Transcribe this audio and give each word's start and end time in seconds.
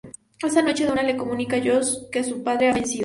Esa 0.41 0.63
noche, 0.63 0.87
Donna 0.87 1.03
le 1.03 1.15
comunica 1.15 1.57
a 1.57 1.63
Josh 1.63 2.09
que 2.11 2.23
su 2.23 2.41
padre 2.41 2.69
ha 2.69 2.73
fallecido. 2.73 2.99